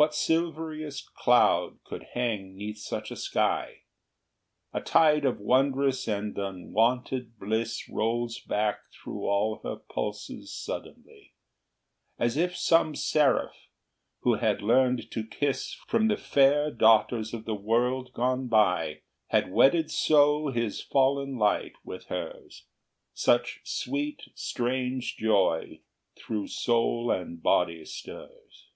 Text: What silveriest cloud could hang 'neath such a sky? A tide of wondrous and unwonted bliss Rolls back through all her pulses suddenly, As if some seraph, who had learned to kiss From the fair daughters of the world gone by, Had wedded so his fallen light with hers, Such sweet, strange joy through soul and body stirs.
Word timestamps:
What 0.00 0.14
silveriest 0.14 1.12
cloud 1.14 1.82
could 1.82 2.06
hang 2.14 2.54
'neath 2.56 2.78
such 2.78 3.10
a 3.10 3.16
sky? 3.16 3.80
A 4.72 4.80
tide 4.80 5.24
of 5.24 5.40
wondrous 5.40 6.06
and 6.06 6.38
unwonted 6.38 7.36
bliss 7.36 7.88
Rolls 7.88 8.38
back 8.38 8.78
through 8.92 9.26
all 9.26 9.58
her 9.64 9.74
pulses 9.74 10.54
suddenly, 10.54 11.34
As 12.16 12.36
if 12.36 12.56
some 12.56 12.94
seraph, 12.94 13.56
who 14.20 14.34
had 14.34 14.62
learned 14.62 15.10
to 15.10 15.26
kiss 15.26 15.74
From 15.88 16.06
the 16.06 16.16
fair 16.16 16.70
daughters 16.70 17.34
of 17.34 17.44
the 17.44 17.56
world 17.56 18.12
gone 18.12 18.46
by, 18.46 19.02
Had 19.30 19.50
wedded 19.50 19.90
so 19.90 20.46
his 20.46 20.80
fallen 20.80 21.36
light 21.38 21.74
with 21.82 22.04
hers, 22.04 22.66
Such 23.14 23.62
sweet, 23.64 24.28
strange 24.36 25.16
joy 25.16 25.80
through 26.16 26.46
soul 26.46 27.10
and 27.10 27.42
body 27.42 27.84
stirs. 27.84 28.66